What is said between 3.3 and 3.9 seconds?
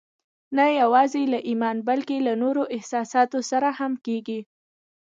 سره